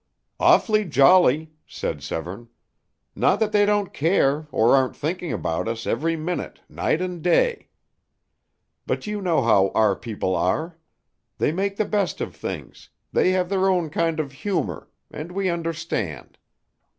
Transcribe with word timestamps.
"Awfully 0.39 0.83
jolly," 0.85 1.51
said 1.67 2.01
Severne. 2.01 2.49
"Not 3.15 3.39
that 3.39 3.51
they 3.51 3.67
don't 3.67 3.93
care, 3.93 4.47
or 4.51 4.75
aren't 4.75 4.95
thinking 4.95 5.31
about 5.31 5.67
us, 5.67 5.85
every 5.85 6.15
minute, 6.15 6.59
night 6.67 7.01
and 7.03 7.21
day. 7.21 7.67
But 8.87 9.05
you 9.05 9.21
know 9.21 9.43
how 9.43 9.69
our 9.75 9.95
people 9.95 10.35
are. 10.35 10.75
They 11.37 11.51
make 11.51 11.75
the 11.77 11.85
best 11.85 12.19
of 12.19 12.35
things; 12.35 12.89
they 13.13 13.29
have 13.33 13.49
their 13.49 13.69
own 13.69 13.91
kind 13.91 14.19
of 14.19 14.31
humor 14.31 14.89
and 15.11 15.31
we 15.31 15.49
understand. 15.51 16.39